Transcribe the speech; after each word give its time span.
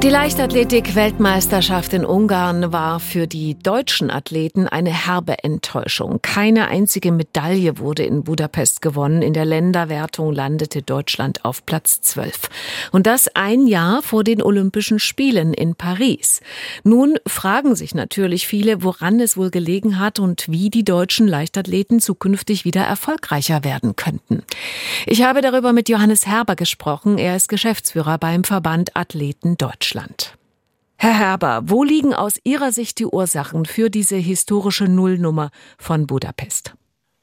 Die 0.00 0.10
Leichtathletik-Weltmeisterschaft 0.10 1.92
in 1.92 2.04
Ungarn 2.04 2.72
war 2.72 3.00
für 3.00 3.26
die 3.26 3.58
deutschen 3.58 4.12
Athleten 4.12 4.68
eine 4.68 4.90
herbe 4.90 5.42
Enttäuschung. 5.42 6.20
Keine 6.22 6.68
einzige 6.68 7.10
Medaille 7.10 7.78
wurde 7.78 8.04
in 8.04 8.22
Budapest 8.22 8.80
gewonnen. 8.80 9.22
In 9.22 9.32
der 9.32 9.44
Länderwertung 9.44 10.32
landete 10.32 10.82
Deutschland 10.82 11.44
auf 11.44 11.66
Platz 11.66 12.00
12. 12.00 12.48
Und 12.92 13.08
das 13.08 13.26
ein 13.34 13.66
Jahr 13.66 14.00
vor 14.02 14.22
den 14.22 14.40
Olympischen 14.40 15.00
Spielen 15.00 15.52
in 15.52 15.74
Paris. 15.74 16.42
Nun 16.84 17.16
fragen 17.26 17.74
sich 17.74 17.92
natürlich 17.92 18.46
viele, 18.46 18.84
woran 18.84 19.18
es 19.18 19.36
wohl 19.36 19.50
gelegen 19.50 19.98
hat 19.98 20.20
und 20.20 20.48
wie 20.48 20.70
die 20.70 20.84
deutschen 20.84 21.26
Leichtathleten 21.26 21.98
zukünftig 21.98 22.64
wieder 22.64 22.82
erfolgreicher 22.82 23.64
werden 23.64 23.96
könnten. 23.96 24.44
Ich 25.10 25.22
habe 25.22 25.40
darüber 25.40 25.72
mit 25.72 25.88
Johannes 25.88 26.26
Herber 26.26 26.54
gesprochen. 26.54 27.16
Er 27.16 27.34
ist 27.34 27.48
Geschäftsführer 27.48 28.18
beim 28.18 28.44
Verband 28.44 28.94
Athleten 28.94 29.56
Deutschland. 29.56 30.36
Herr 30.96 31.18
Herber, 31.18 31.62
wo 31.64 31.82
liegen 31.82 32.12
aus 32.12 32.38
Ihrer 32.44 32.72
Sicht 32.72 32.98
die 32.98 33.06
Ursachen 33.06 33.64
für 33.64 33.88
diese 33.88 34.16
historische 34.16 34.84
Nullnummer 34.84 35.50
von 35.78 36.06
Budapest? 36.06 36.74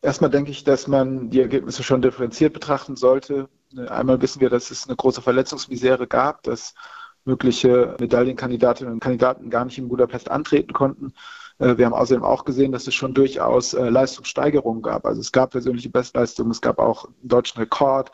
Erstmal 0.00 0.30
denke 0.30 0.50
ich, 0.50 0.64
dass 0.64 0.88
man 0.88 1.28
die 1.28 1.40
Ergebnisse 1.40 1.82
schon 1.82 2.00
differenziert 2.00 2.54
betrachten 2.54 2.96
sollte. 2.96 3.50
Einmal 3.88 4.22
wissen 4.22 4.40
wir, 4.40 4.48
dass 4.48 4.70
es 4.70 4.86
eine 4.86 4.96
große 4.96 5.20
Verletzungsmisere 5.20 6.06
gab, 6.06 6.42
dass 6.44 6.72
mögliche 7.26 7.96
Medaillenkandidatinnen 8.00 8.94
und 8.94 9.00
Kandidaten 9.00 9.50
gar 9.50 9.66
nicht 9.66 9.76
in 9.76 9.88
Budapest 9.88 10.30
antreten 10.30 10.72
konnten. 10.72 11.12
Äh, 11.58 11.78
wir 11.78 11.86
haben 11.86 11.94
außerdem 11.94 12.24
auch 12.24 12.44
gesehen, 12.44 12.72
dass 12.72 12.86
es 12.86 12.94
schon 12.94 13.14
durchaus 13.14 13.74
äh, 13.74 13.88
Leistungssteigerungen 13.88 14.82
gab. 14.82 15.06
Also 15.06 15.20
es 15.20 15.32
gab 15.32 15.50
persönliche 15.50 15.90
Bestleistungen, 15.90 16.50
es 16.50 16.60
gab 16.60 16.78
auch 16.78 17.06
einen 17.06 17.28
deutschen 17.28 17.58
Rekord, 17.58 18.10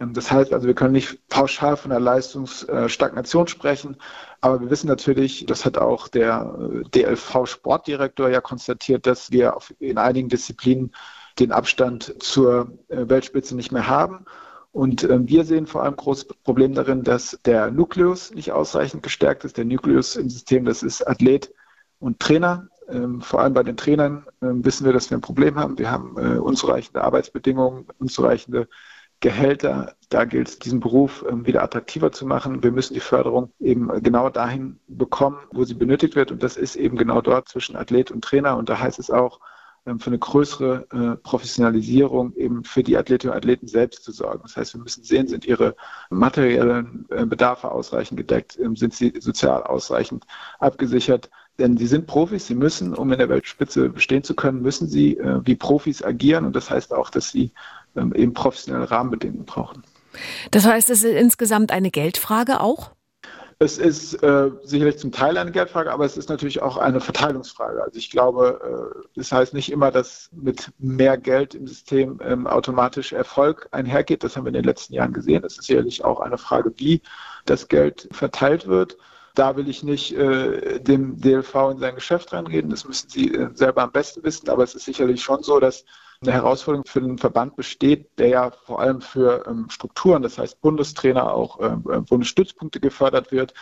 ähm, 0.00 0.14
das 0.14 0.30
heißt 0.30 0.52
also, 0.52 0.66
wir 0.66 0.74
können 0.74 0.92
nicht 0.92 1.28
pauschal 1.28 1.76
von 1.76 1.92
einer 1.92 2.00
Leistungsstagnation 2.00 3.46
sprechen, 3.48 3.96
aber 4.40 4.60
wir 4.60 4.70
wissen 4.70 4.88
natürlich, 4.88 5.46
das 5.46 5.64
hat 5.64 5.78
auch 5.78 6.08
der 6.08 6.82
äh, 6.84 6.88
DLV-Sportdirektor 6.90 8.28
ja 8.28 8.40
konstatiert, 8.40 9.06
dass 9.06 9.30
wir 9.30 9.56
in 9.78 9.98
einigen 9.98 10.28
Disziplinen 10.28 10.92
den 11.38 11.52
Abstand 11.52 12.22
zur 12.22 12.78
Weltspitze 12.88 13.56
nicht 13.56 13.72
mehr 13.72 13.88
haben. 13.88 14.26
Und 14.70 15.04
ähm, 15.04 15.28
wir 15.28 15.44
sehen 15.44 15.66
vor 15.66 15.82
allem 15.82 15.96
großes 15.96 16.26
Problem 16.44 16.74
darin, 16.74 17.04
dass 17.04 17.38
der 17.46 17.70
Nukleus 17.70 18.34
nicht 18.34 18.52
ausreichend 18.52 19.02
gestärkt 19.02 19.44
ist. 19.44 19.56
Der 19.56 19.64
Nukleus 19.64 20.16
im 20.16 20.28
System, 20.28 20.66
das 20.66 20.82
ist 20.82 21.06
Athlet 21.06 21.52
und 22.00 22.20
Trainer. 22.20 22.68
Ähm, 22.92 23.20
vor 23.20 23.40
allem 23.40 23.54
bei 23.54 23.62
den 23.62 23.76
Trainern 23.76 24.26
wissen 24.40 24.84
wir, 24.84 24.92
dass 24.92 25.10
wir 25.10 25.18
ein 25.18 25.22
Problem 25.22 25.56
haben. 25.56 25.78
Wir 25.78 25.90
haben 25.90 26.16
äh, 26.18 26.38
unzureichende 26.38 27.02
Arbeitsbedingungen, 27.02 27.86
unzureichende 27.98 28.68
Gehälter. 29.20 29.94
Da 30.10 30.24
gilt 30.24 30.48
es, 30.48 30.58
diesen 30.58 30.80
Beruf 30.80 31.24
ähm, 31.28 31.46
wieder 31.46 31.62
attraktiver 31.62 32.12
zu 32.12 32.26
machen. 32.26 32.62
Wir 32.62 32.72
müssen 32.72 32.94
die 32.94 33.00
Förderung 33.00 33.52
eben 33.60 33.88
genau 34.02 34.28
dahin 34.28 34.80
bekommen, 34.88 35.38
wo 35.52 35.64
sie 35.64 35.74
benötigt 35.74 36.16
wird. 36.16 36.32
Und 36.32 36.42
das 36.42 36.56
ist 36.56 36.76
eben 36.76 36.96
genau 36.98 37.20
dort 37.20 37.48
zwischen 37.48 37.76
Athlet 37.76 38.10
und 38.10 38.22
Trainer. 38.22 38.56
Und 38.56 38.68
da 38.68 38.78
heißt 38.78 38.98
es 38.98 39.10
auch, 39.10 39.40
ähm, 39.84 39.98
für 39.98 40.08
eine 40.10 40.18
größere 40.18 40.86
äh, 40.92 41.16
Professionalisierung 41.22 42.34
eben 42.36 42.64
für 42.64 42.82
die 42.82 42.96
Athletinnen 42.96 43.32
und 43.32 43.38
Athleten 43.38 43.66
selbst 43.66 44.04
zu 44.04 44.12
sorgen. 44.12 44.42
Das 44.42 44.56
heißt, 44.56 44.74
wir 44.74 44.80
müssen 44.80 45.02
sehen, 45.02 45.26
sind 45.26 45.44
ihre 45.44 45.74
materiellen 46.10 47.06
äh, 47.10 47.26
Bedarfe 47.26 47.70
ausreichend 47.70 48.16
gedeckt, 48.16 48.58
ähm, 48.60 48.76
sind 48.76 48.94
sie 48.94 49.12
sozial 49.18 49.64
ausreichend 49.64 50.24
abgesichert. 50.60 51.30
Denn 51.62 51.76
sie 51.76 51.86
sind 51.86 52.08
Profis, 52.08 52.48
sie 52.48 52.56
müssen, 52.56 52.92
um 52.92 53.12
in 53.12 53.20
der 53.20 53.28
Weltspitze 53.28 53.88
bestehen 53.88 54.24
zu 54.24 54.34
können, 54.34 54.62
müssen 54.62 54.88
sie 54.88 55.16
äh, 55.18 55.40
wie 55.44 55.54
Profis 55.54 56.02
agieren. 56.02 56.44
Und 56.44 56.56
das 56.56 56.68
heißt 56.70 56.92
auch, 56.92 57.08
dass 57.08 57.30
sie 57.30 57.52
ähm, 57.94 58.12
eben 58.14 58.34
professionelle 58.34 58.90
Rahmenbedingungen 58.90 59.46
brauchen. 59.46 59.84
Das 60.50 60.66
heißt, 60.66 60.90
es 60.90 61.04
ist 61.04 61.14
insgesamt 61.14 61.70
eine 61.70 61.92
Geldfrage 61.92 62.60
auch? 62.60 62.90
Es 63.60 63.78
ist 63.78 64.14
äh, 64.24 64.50
sicherlich 64.64 64.98
zum 64.98 65.12
Teil 65.12 65.38
eine 65.38 65.52
Geldfrage, 65.52 65.92
aber 65.92 66.04
es 66.04 66.16
ist 66.16 66.28
natürlich 66.28 66.60
auch 66.62 66.78
eine 66.78 67.00
Verteilungsfrage. 67.00 67.80
Also 67.80 67.96
ich 67.96 68.10
glaube, 68.10 68.92
äh, 68.96 69.08
das 69.14 69.30
heißt 69.30 69.54
nicht 69.54 69.70
immer, 69.70 69.92
dass 69.92 70.30
mit 70.32 70.72
mehr 70.78 71.16
Geld 71.16 71.54
im 71.54 71.68
System 71.68 72.18
ähm, 72.24 72.48
automatisch 72.48 73.12
Erfolg 73.12 73.68
einhergeht. 73.70 74.24
Das 74.24 74.36
haben 74.36 74.46
wir 74.46 74.48
in 74.48 74.54
den 74.54 74.64
letzten 74.64 74.94
Jahren 74.94 75.12
gesehen. 75.12 75.44
Es 75.44 75.58
ist 75.58 75.66
sicherlich 75.66 76.04
auch 76.04 76.18
eine 76.18 76.38
Frage, 76.38 76.72
wie 76.78 77.02
das 77.44 77.68
Geld 77.68 78.08
verteilt 78.10 78.66
wird. 78.66 78.96
Da 79.34 79.56
will 79.56 79.68
ich 79.68 79.82
nicht 79.82 80.12
äh, 80.12 80.80
dem 80.80 81.20
DLV 81.20 81.54
in 81.72 81.78
sein 81.78 81.94
Geschäft 81.94 82.32
reinreden. 82.32 82.70
Das 82.70 82.86
müssen 82.86 83.08
Sie 83.08 83.34
äh, 83.34 83.48
selber 83.54 83.82
am 83.82 83.92
besten 83.92 84.22
wissen. 84.24 84.48
Aber 84.48 84.62
es 84.62 84.74
ist 84.74 84.84
sicherlich 84.84 85.22
schon 85.22 85.42
so, 85.42 85.58
dass 85.58 85.84
eine 86.22 86.32
Herausforderung 86.32 86.86
für 86.86 87.00
den 87.00 87.18
Verband 87.18 87.56
besteht, 87.56 88.18
der 88.18 88.28
ja 88.28 88.50
vor 88.50 88.80
allem 88.80 89.00
für 89.00 89.44
ähm, 89.46 89.68
Strukturen, 89.70 90.22
das 90.22 90.38
heißt 90.38 90.60
Bundestrainer, 90.60 91.32
auch 91.32 91.60
ähm, 91.60 91.84
äh, 91.90 92.00
Bundesstützpunkte 92.00 92.80
gefördert 92.80 93.32
wird. 93.32 93.54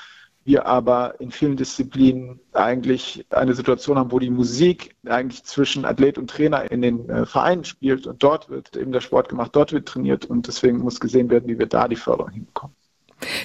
Wir 0.44 0.66
aber 0.66 1.20
in 1.20 1.30
vielen 1.30 1.56
Disziplinen 1.56 2.40
eigentlich 2.52 3.26
eine 3.30 3.54
Situation 3.54 3.98
haben, 3.98 4.10
wo 4.10 4.18
die 4.18 4.30
Musik 4.30 4.96
eigentlich 5.06 5.44
zwischen 5.44 5.84
Athlet 5.84 6.16
und 6.16 6.30
Trainer 6.30 6.70
in 6.70 6.82
den 6.82 7.08
äh, 7.10 7.26
Vereinen 7.26 7.64
spielt 7.64 8.06
und 8.06 8.22
dort 8.22 8.48
wird 8.48 8.74
eben 8.76 8.92
der 8.92 9.02
Sport 9.02 9.28
gemacht, 9.28 9.54
dort 9.54 9.72
wird 9.72 9.86
trainiert 9.86 10.24
und 10.24 10.46
deswegen 10.46 10.78
muss 10.78 10.98
gesehen 10.98 11.30
werden, 11.30 11.48
wie 11.48 11.58
wir 11.58 11.66
da 11.66 11.88
die 11.88 11.96
Förderung 11.96 12.30
hinbekommen. 12.30 12.74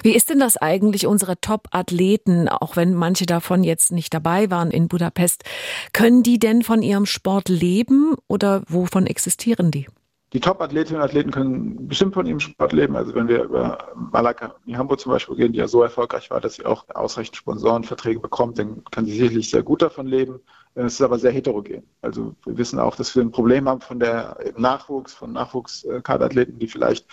Wie 0.02 0.14
ist 0.14 0.30
denn 0.30 0.38
das 0.38 0.56
eigentlich, 0.56 1.06
unsere 1.06 1.40
Top-Athleten, 1.40 2.48
auch 2.48 2.76
wenn 2.76 2.94
manche 2.94 3.26
davon 3.26 3.64
jetzt 3.64 3.92
nicht 3.92 4.12
dabei 4.14 4.50
waren 4.50 4.70
in 4.70 4.88
Budapest, 4.88 5.44
können 5.92 6.22
die 6.22 6.38
denn 6.38 6.62
von 6.62 6.82
ihrem 6.82 7.06
Sport 7.06 7.48
leben 7.48 8.14
oder 8.28 8.62
wovon 8.68 9.06
existieren 9.06 9.70
die? 9.70 9.86
Die 10.32 10.40
Top-Athletinnen 10.40 11.00
und 11.00 11.08
Athleten 11.08 11.30
können 11.30 11.88
bestimmt 11.88 12.14
von 12.14 12.26
ihrem 12.26 12.40
Sport 12.40 12.72
leben. 12.72 12.96
Also 12.96 13.14
wenn 13.14 13.28
wir 13.28 13.44
über 13.44 13.78
Malaka 13.94 14.56
Hamburg 14.74 14.98
zum 14.98 15.12
Beispiel 15.12 15.36
gehen, 15.36 15.52
die 15.52 15.60
ja 15.60 15.68
so 15.68 15.82
erfolgreich 15.82 16.30
war, 16.30 16.40
dass 16.40 16.56
sie 16.56 16.66
auch 16.66 16.84
ausreichend 16.94 17.36
Sponsorenverträge 17.36 18.18
bekommt, 18.18 18.58
dann 18.58 18.82
kann 18.90 19.06
sie 19.06 19.16
sicherlich 19.16 19.50
sehr 19.50 19.62
gut 19.62 19.82
davon 19.82 20.06
leben. 20.06 20.40
Es 20.74 20.94
ist 20.94 21.00
aber 21.00 21.18
sehr 21.18 21.30
heterogen. 21.30 21.84
Also 22.02 22.34
wir 22.44 22.58
wissen 22.58 22.78
auch, 22.78 22.96
dass 22.96 23.14
wir 23.14 23.22
ein 23.22 23.30
Problem 23.30 23.68
haben 23.68 23.80
von 23.80 24.00
der 24.00 24.36
Nachwuchs, 24.58 25.14
von 25.14 25.32
Nachwuchskaderathleten, 25.32 26.58
die 26.58 26.66
vielleicht 26.66 27.06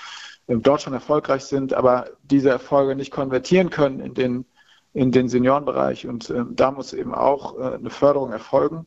dort 0.48 0.82
schon 0.82 0.94
erfolgreich 0.94 1.46
sind, 1.46 1.74
aber 1.74 2.10
diese 2.24 2.50
Erfolge 2.50 2.96
nicht 2.96 3.12
konvertieren 3.12 3.70
können 3.70 4.00
in 4.00 4.14
den, 4.14 4.46
in 4.94 5.12
den 5.12 5.30
Seniorenbereich. 5.30 6.08
Und 6.08 6.30
äh, 6.30 6.44
da 6.52 6.72
muss 6.72 6.94
eben 6.94 7.14
auch 7.14 7.58
äh, 7.58 7.76
eine 7.76 7.90
Förderung 7.90 8.32
erfolgen. 8.32 8.86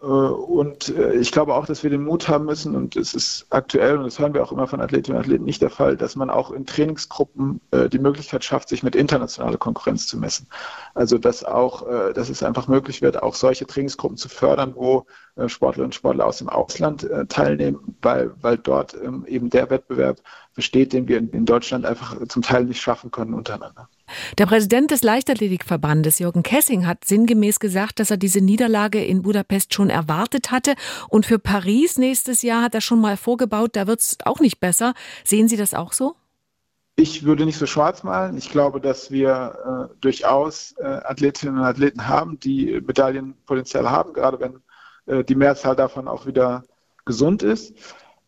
Äh, 0.00 0.06
und 0.06 0.88
äh, 0.90 1.14
ich 1.14 1.32
glaube 1.32 1.54
auch, 1.54 1.66
dass 1.66 1.82
wir 1.82 1.90
den 1.90 2.04
Mut 2.04 2.28
haben 2.28 2.44
müssen, 2.44 2.74
und 2.76 2.96
es 2.96 3.14
ist 3.14 3.46
aktuell, 3.50 3.96
und 3.98 4.04
das 4.04 4.18
hören 4.18 4.34
wir 4.34 4.42
auch 4.42 4.52
immer 4.52 4.66
von 4.66 4.80
Athletinnen 4.80 5.16
und 5.16 5.24
Athleten 5.24 5.44
nicht 5.44 5.62
der 5.62 5.70
Fall, 5.70 5.96
dass 5.96 6.16
man 6.16 6.30
auch 6.30 6.50
in 6.50 6.66
Trainingsgruppen 6.66 7.60
äh, 7.70 7.88
die 7.88 7.98
Möglichkeit 7.98 8.44
schafft, 8.44 8.68
sich 8.68 8.82
mit 8.82 8.94
internationaler 8.94 9.58
Konkurrenz 9.58 10.06
zu 10.06 10.18
messen. 10.18 10.48
Also 10.94 11.18
dass 11.18 11.44
auch, 11.44 11.86
dass 12.14 12.28
es 12.28 12.42
einfach 12.42 12.68
möglich 12.68 13.02
wird, 13.02 13.22
auch 13.22 13.34
solche 13.34 13.66
Trainingsgruppen 13.66 14.16
zu 14.16 14.28
fördern, 14.28 14.74
wo 14.74 15.06
Sportlerinnen 15.46 15.86
und 15.86 15.94
Sportler 15.94 16.26
aus 16.26 16.38
dem 16.38 16.48
Ausland 16.48 17.08
teilnehmen, 17.28 17.96
weil, 18.02 18.32
weil 18.40 18.58
dort 18.58 18.94
ähm, 18.94 19.24
eben 19.26 19.50
der 19.50 19.70
Wettbewerb 19.70 20.20
besteht, 20.54 20.92
den 20.92 21.08
wir 21.08 21.18
in 21.18 21.44
Deutschland 21.46 21.84
einfach 21.84 22.16
zum 22.28 22.42
Teil 22.42 22.64
nicht 22.64 22.80
schaffen 22.80 23.10
können 23.10 23.34
untereinander. 23.34 23.88
Der 24.38 24.46
Präsident 24.46 24.90
des 24.90 25.02
Leichtathletikverbandes, 25.02 26.18
Jürgen 26.18 26.42
Kessing, 26.42 26.86
hat 26.86 27.04
sinngemäß 27.04 27.60
gesagt, 27.60 28.00
dass 28.00 28.10
er 28.10 28.16
diese 28.16 28.40
Niederlage 28.40 29.04
in 29.04 29.22
Budapest 29.22 29.74
schon 29.74 29.90
erwartet 29.90 30.50
hatte. 30.50 30.74
Und 31.08 31.26
für 31.26 31.38
Paris 31.38 31.98
nächstes 31.98 32.42
Jahr 32.42 32.62
hat 32.62 32.74
er 32.74 32.80
schon 32.80 33.00
mal 33.00 33.16
vorgebaut, 33.16 33.70
da 33.74 33.86
wird 33.86 34.00
es 34.00 34.18
auch 34.24 34.40
nicht 34.40 34.60
besser. 34.60 34.94
Sehen 35.24 35.48
Sie 35.48 35.56
das 35.56 35.74
auch 35.74 35.92
so? 35.92 36.14
Ich 36.98 37.24
würde 37.24 37.44
nicht 37.44 37.58
so 37.58 37.66
schwarz 37.66 38.02
malen. 38.02 38.38
Ich 38.38 38.50
glaube, 38.50 38.80
dass 38.80 39.10
wir 39.10 39.90
äh, 39.90 39.94
durchaus 40.00 40.72
äh, 40.78 40.84
Athletinnen 40.86 41.58
und 41.58 41.64
Athleten 41.64 42.08
haben, 42.08 42.40
die 42.40 42.80
Medaillenpotenzial 42.80 43.90
haben, 43.90 44.14
gerade 44.14 44.40
wenn 44.40 44.62
äh, 45.04 45.22
die 45.22 45.34
Mehrzahl 45.34 45.76
davon 45.76 46.08
auch 46.08 46.26
wieder 46.26 46.62
gesund 47.04 47.42
ist. 47.42 47.74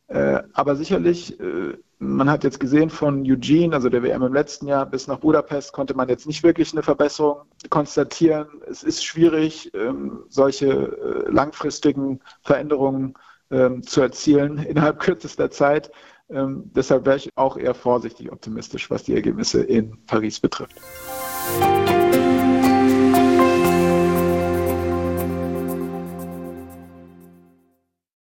Äh, 0.09 0.43
aber 0.53 0.77
sicherlich 0.77 1.41
äh, 1.41 1.79
man 1.99 2.31
hat 2.31 2.45
jetzt 2.45 2.61
gesehen 2.61 2.91
von 2.91 3.23
Eugene, 3.27 3.75
also 3.75 3.89
der 3.89 4.03
WM 4.03 4.23
im 4.23 4.33
letzten 4.33 4.69
Jahr, 4.69 4.87
bis 4.87 5.09
nach 5.09 5.19
Budapest 5.19 5.73
konnte 5.73 5.95
man 5.95 6.09
jetzt 6.09 6.27
nicht 6.27 6.43
wirklich 6.43 6.73
eine 6.73 6.83
Verbesserung 6.83 7.43
konstatieren. 7.71 8.47
Es 8.69 8.83
ist 8.83 9.05
schwierig, 9.05 9.73
ähm, 9.75 10.21
solche 10.29 10.67
äh, 10.69 11.31
langfristigen 11.31 12.21
Veränderungen 12.43 13.15
ähm, 13.51 13.83
zu 13.83 14.01
erzielen 14.01 14.59
innerhalb 14.69 15.01
kürzester 15.01 15.51
Zeit. 15.51 15.91
Ähm, 16.31 16.71
deshalb 16.75 17.07
wäre 17.07 17.17
ich 17.17 17.31
auch 17.37 17.57
eher 17.57 17.75
vorsichtig 17.75 18.31
optimistisch, 18.31 18.91
was 18.91 19.03
die 19.03 19.15
Ergebnisse 19.15 19.63
in 19.63 19.99
Paris 20.07 20.39
betrifft. 20.39 20.77